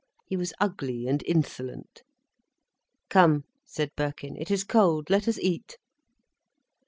[0.25, 2.01] He was ugly and insolent.
[3.11, 4.35] "Come," said Birkin.
[4.35, 5.11] "It is cold.
[5.11, 5.77] Let us eat."